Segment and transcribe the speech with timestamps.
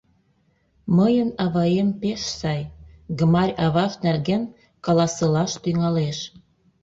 [0.97, 2.61] Мыйын аваем пеш сай,—
[3.19, 4.43] Гмарь аваж нерген
[4.85, 6.17] каласылаш тӱҥалеш.